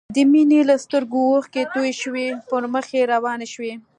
د 0.15 0.17
مينې 0.31 0.61
له 0.69 0.75
سترګو 0.85 1.19
اوښکې 1.31 1.63
توې 1.73 1.91
شوې 2.01 2.25
او 2.35 2.41
پر 2.49 2.63
مخ 2.73 2.87
يې 2.95 3.01
روانې 3.13 3.47
شوې 3.53 3.73